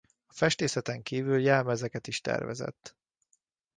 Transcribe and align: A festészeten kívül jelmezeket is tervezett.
A 0.27 0.33
festészeten 0.33 1.01
kívül 1.03 1.39
jelmezeket 1.39 2.07
is 2.07 2.21
tervezett. 2.21 2.95